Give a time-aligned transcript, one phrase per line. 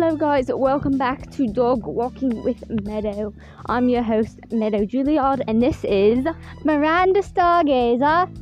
[0.00, 0.46] Hello, guys.
[0.46, 3.34] Welcome back to Dog Walking with Meadow.
[3.66, 6.24] I'm your host, Meadow Juliard, and this is
[6.62, 8.32] Miranda Stargazer.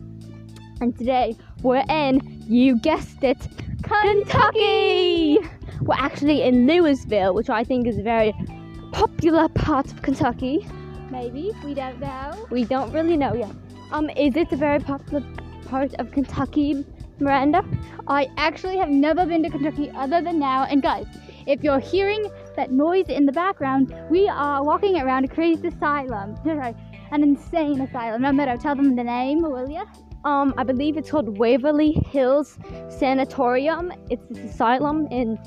[0.83, 3.49] And today we're in, you guessed it,
[3.83, 5.39] Kentucky.
[5.81, 8.35] We're actually in Louisville, which I think is a very
[8.93, 10.69] popular part of Kentucky.
[11.11, 12.47] Maybe we don't know.
[12.51, 13.53] We don't really know yet.
[13.93, 15.25] Um, is it a very popular
[15.65, 16.85] part of Kentucky,
[17.19, 17.65] Miranda?
[18.09, 20.65] I actually have never been to Kentucky other than now.
[20.65, 21.07] And guys,
[21.47, 26.35] if you're hearing that noise in the background, we are walking around a crazy asylum.
[27.13, 28.23] An insane asylum.
[28.23, 29.85] No matter, tell them the name, will ya?
[30.25, 33.93] Um, I believe it's called Waverly Hills Sanatorium.
[34.11, 35.39] It's this asylum in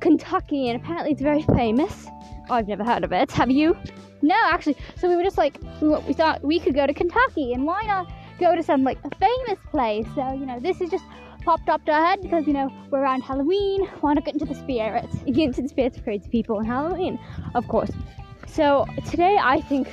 [0.00, 2.06] Kentucky, and apparently it's very famous.
[2.48, 3.32] I've never heard of it.
[3.32, 3.76] Have you?
[4.22, 4.76] No, actually.
[4.96, 7.82] So we were just like, we, we thought we could go to Kentucky, and why
[7.82, 10.06] not go to some like famous place?
[10.14, 11.04] So you know, this is just
[11.48, 13.88] popped up to our head because you know we're around Halloween.
[14.02, 15.16] Want to get into the spirits?
[15.24, 17.18] Get into the spirits of crazy people on Halloween,
[17.54, 17.90] of course.
[18.46, 19.88] So today I think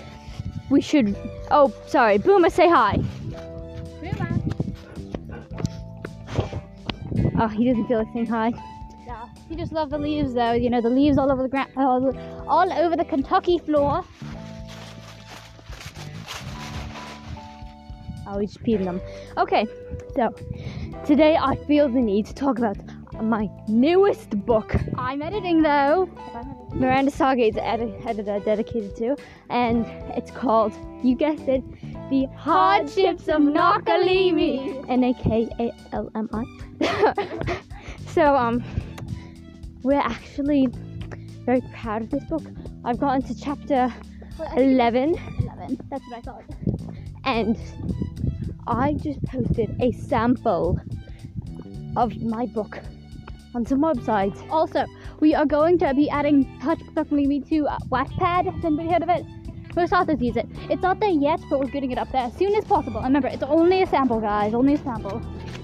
[0.70, 1.16] we should.
[1.52, 3.02] Oh, sorry, Boomer, say hi.
[7.40, 8.50] Oh, he doesn't feel like saying hi.
[9.08, 10.52] No, he just loved the leaves though.
[10.52, 12.18] You know, the leaves all over the ground, all,
[12.50, 14.04] all over the Kentucky floor.
[18.28, 19.00] Oh, he's peed them.
[19.38, 19.66] Okay,
[20.16, 20.36] so
[21.04, 22.78] today I feel the need to talk about
[23.22, 24.76] my newest book.
[24.98, 26.10] I'm editing though.
[26.74, 29.16] Miranda Stargazer's edi- editor dedicated to,
[29.50, 29.86] and
[30.18, 31.64] it's called, you guessed it,
[32.10, 34.86] The Hardships of Nakalimi.
[34.90, 37.16] N A K A L M I.
[38.08, 38.64] So, um,
[39.84, 40.68] we're actually
[41.46, 42.44] very proud of this book.
[42.86, 43.94] I've gotten to chapter
[44.40, 45.78] Well, 11, Eleven.
[45.90, 46.44] That's what I thought.
[47.26, 47.58] and
[48.68, 50.80] I just posted a sample
[51.96, 52.80] of my book
[53.54, 54.48] on some websites.
[54.50, 54.86] Also,
[55.20, 58.52] we are going to be adding Touch Stuff Me to uh, Wattpad.
[58.52, 59.24] Has anybody heard of it?
[59.76, 60.48] Most authors use it.
[60.70, 62.98] It's not there yet, but we're getting it up there as soon as possible.
[62.98, 64.54] And remember, it's only a sample, guys.
[64.54, 65.22] Only a sample.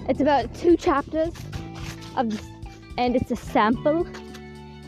[0.08, 1.32] It's about two chapters
[2.16, 2.40] of
[2.98, 4.06] and it's a sample.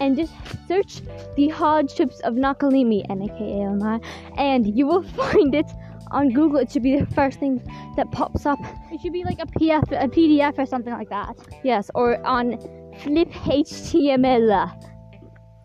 [0.01, 0.33] And just
[0.69, 1.01] search
[1.37, 4.01] the hardships of Nakalimi, N A K A L M I,
[4.37, 5.67] and you will find it
[6.15, 6.59] on Google.
[6.61, 7.63] It should be the first thing
[7.97, 8.59] that pops up.
[8.93, 11.37] It should be like a PF, a PDF or something like that.
[11.63, 12.59] Yes, or on
[13.03, 14.91] Flip HTML.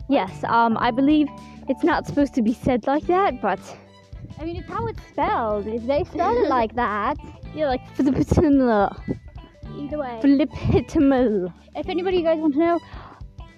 [0.08, 1.28] Yes, um, I believe
[1.68, 3.60] it's not supposed to be said like that, but
[4.40, 5.66] I mean, it's how it's spelled.
[5.66, 7.16] If they spell it like that,
[7.54, 9.18] yeah, like flip HTML.
[9.78, 10.18] either way.
[10.20, 11.52] Flip HTML.
[11.76, 12.80] If anybody you guys want to know,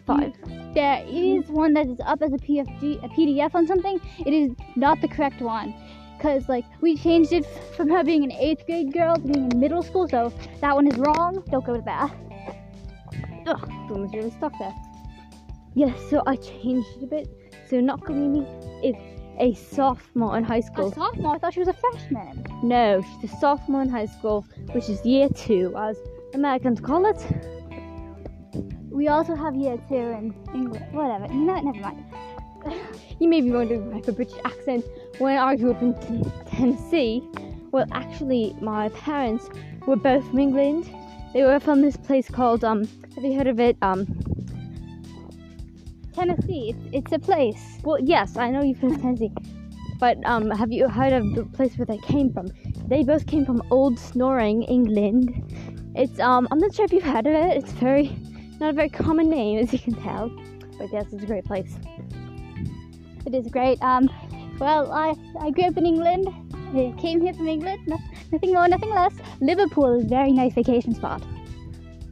[0.07, 0.33] Five.
[0.75, 4.01] there is one that is up as a PFG, a PDF on something.
[4.27, 5.75] It is not the correct one.
[6.23, 7.45] Cause like we changed it
[7.77, 10.87] from her being an eighth grade girl to being in middle school, so that one
[10.87, 11.43] is wrong.
[11.51, 12.15] Don't go with that.
[13.49, 14.73] Ugh, boom is really stuck there.
[15.75, 17.29] Yes, so I changed it a bit.
[17.69, 18.47] So Nakalimi
[18.85, 18.95] is
[19.41, 20.93] a sophomore in high school.
[20.93, 21.35] A sophomore.
[21.35, 22.47] I thought she was a freshman.
[22.63, 25.97] No, she's a sophomore in high school, which is year two, as
[26.35, 27.21] Americans call it.
[28.91, 30.87] We also have year two in England.
[30.93, 31.27] Whatever.
[31.29, 32.05] Know, never mind.
[33.19, 34.85] You may be wondering why I have a British accent
[35.19, 35.95] when I grew up in
[36.47, 37.23] Tennessee.
[37.71, 39.49] Well, actually, my parents
[39.87, 40.91] were both from England.
[41.33, 42.89] They were from this place called um.
[43.15, 43.77] Have you heard of it?
[43.83, 44.07] Um.
[46.13, 46.75] Tennessee.
[46.75, 47.79] It's, it's a place.
[47.85, 49.33] Well, yes, I know you've heard of Tennessee,
[49.99, 52.49] but um, have you heard of the place where they came from?
[52.87, 55.93] They both came from Old Snoring, England.
[55.95, 57.57] It's um, I'm not sure if you've heard of it.
[57.57, 58.17] It's very
[58.61, 60.29] not a very common name, as you can tell.
[60.79, 61.77] But yes, it's a great place.
[63.27, 63.81] It is great.
[63.83, 64.09] Um,
[64.59, 66.29] well, I I grew up in England.
[66.75, 67.81] I came here from England.
[67.87, 67.99] No,
[68.33, 69.15] nothing more, nothing less.
[69.41, 71.23] Liverpool is a very nice vacation spot.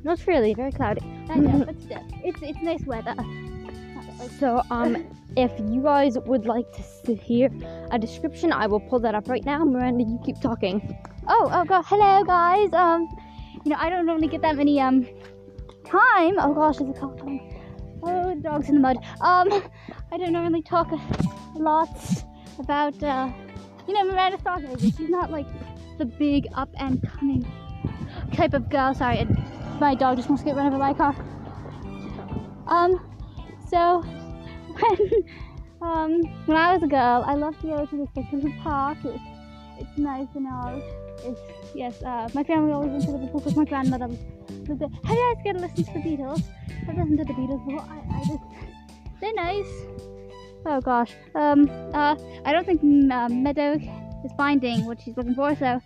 [0.05, 1.03] Not really, very cloudy.
[1.29, 3.15] I know, but still, it's it's nice weather.
[4.39, 6.67] So um, if you guys would like
[7.05, 7.49] to hear
[7.91, 9.65] a description, I will pull that up right now.
[9.65, 10.95] Miranda, you keep talking.
[11.27, 12.71] Oh, oh god, hello guys.
[12.75, 13.09] Um,
[13.65, 15.07] you know I don't normally get that many um
[15.85, 16.39] time.
[16.39, 17.41] Oh gosh, there's a time.
[18.03, 18.97] Oh, the dog's in the mud.
[19.21, 19.63] Um,
[20.13, 21.89] I don't normally talk a lot
[22.59, 23.31] about uh,
[23.87, 24.81] you know Miranda Stargazer.
[24.81, 25.47] She's not like
[25.99, 27.47] the big up and coming
[28.33, 28.95] type of girl.
[28.95, 29.27] Sorry,
[29.81, 31.15] my dog just wants to get run over by a car.
[32.67, 33.01] Um,
[33.69, 34.01] so
[34.67, 35.25] when
[35.83, 38.99] um when I was a girl, I loved to go to like park.
[39.05, 39.21] It was,
[39.79, 40.83] it's nice and all.
[41.25, 41.41] It's
[41.75, 42.03] yes.
[42.03, 44.09] Uh, my family always went to Liverpool because my grandmother
[44.71, 44.89] was there.
[45.05, 46.43] Have you guys get to listen to the Beatles?
[46.89, 47.83] I've listened to the Beatles before.
[47.83, 48.43] I, I just
[49.21, 49.73] they're nice.
[50.65, 51.13] Oh gosh.
[51.35, 51.69] Um.
[51.93, 52.17] Uh.
[52.45, 53.73] I don't think mm, uh, Meadow
[54.25, 55.81] is finding what she's looking for, so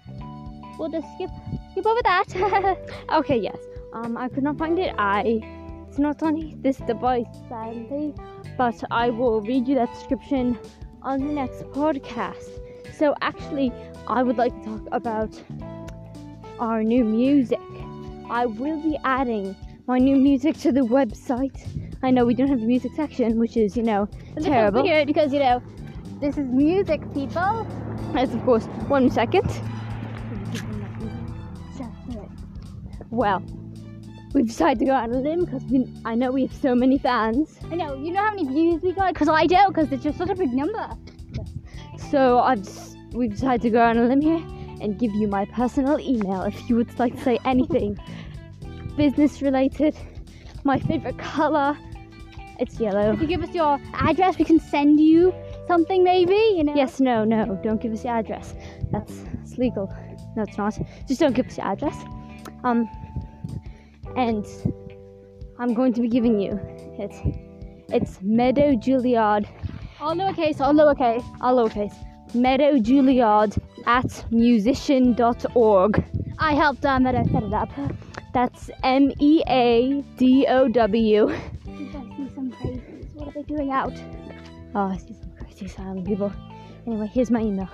[0.79, 1.31] we'll just skip
[1.73, 2.79] skip over that.
[3.13, 3.57] Okay, yes.
[3.93, 4.95] Um, I could not find it.
[4.99, 5.41] I
[5.89, 8.13] It's not on this device, sadly,
[8.59, 10.59] but I will read you that description
[11.03, 12.51] on the next podcast.
[12.99, 13.73] So, actually,
[14.09, 15.43] I would like to talk about
[16.59, 17.61] our new music.
[18.31, 19.57] I will be adding
[19.87, 21.57] my new music to the website.
[22.03, 24.09] I know we don't have a music section, which is, you know,
[24.41, 24.83] terrible.
[24.83, 25.63] weird because you know
[26.21, 27.67] this is music, people.
[28.13, 29.49] That's, of course, one second.
[33.11, 33.43] Well,
[34.33, 35.63] we've decided to go out on a limb because
[36.05, 37.59] I know we have so many fans.
[37.71, 37.95] I know.
[37.95, 39.15] You know how many views we got?
[39.15, 39.75] Because I don't.
[39.75, 40.89] Because it's just such a big number.
[42.11, 42.67] So I've
[43.13, 44.43] we've decided to go out on a limb here
[44.85, 47.99] and give you my personal email if you would like to say anything
[48.97, 49.97] business related.
[50.63, 51.77] My favorite color,
[52.61, 53.13] it's yellow.
[53.13, 55.35] If you give us your address, we can send you
[55.67, 56.37] something, maybe.
[56.57, 56.75] You know.
[56.75, 58.55] Yes, no, no, don't give us your address.
[58.93, 59.93] That's it's legal.
[60.37, 60.79] No, it's not.
[61.09, 61.97] Just don't give us your address.
[62.63, 62.89] Um,
[64.17, 64.47] and
[65.59, 66.59] I'm going to be giving you
[66.99, 67.13] it.
[67.89, 69.47] It's Meadow Juliard,
[70.01, 70.61] All lowercase.
[70.61, 71.25] All lowercase.
[71.41, 71.95] all lowercase.
[72.35, 76.05] Meadow Juliard at musician.org.
[76.39, 77.71] I helped um, I set it up.
[78.33, 81.31] That's M E A D O W.
[81.31, 81.91] I see
[82.35, 83.15] some crazies.
[83.15, 83.93] What are they doing out?
[84.75, 86.33] Oh, I see some crazy silent people.
[86.87, 87.69] Anyway, here's my email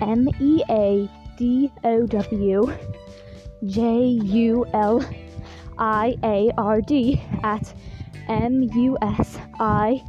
[0.00, 1.08] M E A
[1.38, 2.72] D O W
[3.64, 5.04] J U L
[5.78, 7.72] I A R D at
[8.28, 10.02] M U S I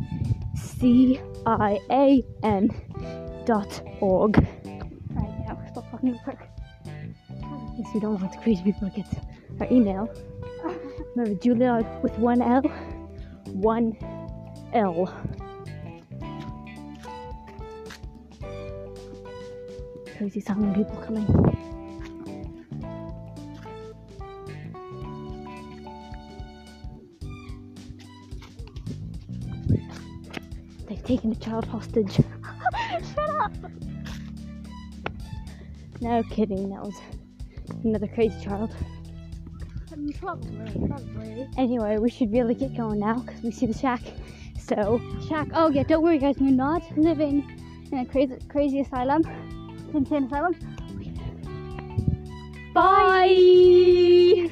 [0.56, 2.70] C I A N
[3.46, 4.46] dot org.
[5.98, 6.38] Fucking quick.
[6.86, 9.08] Yes, we don't want crazy people to get
[9.60, 10.08] our email.
[11.16, 12.62] Remember, Julia with one L,
[13.48, 13.98] one
[14.74, 15.12] L.
[20.18, 21.26] Crazy sounding people coming.
[30.88, 32.18] They've taken a child hostage.
[33.16, 33.52] Shut up.
[36.02, 36.96] No kidding, that was
[37.84, 38.74] another crazy child.
[40.20, 40.88] Probably.
[40.88, 41.48] Probably.
[41.58, 44.02] Anyway, we should really get going now because we see the shack.
[44.60, 45.48] So, Shack.
[45.54, 45.84] Oh yeah.
[45.84, 46.36] Don't worry, guys.
[46.40, 47.50] We're not living
[47.92, 49.24] in a crazy, crazy asylum.
[49.94, 50.56] Insane asylum.
[52.74, 54.50] bye!